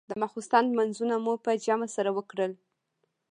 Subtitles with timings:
[0.09, 2.51] د ماخستن لمونځونه مو په جمع سره وکړل.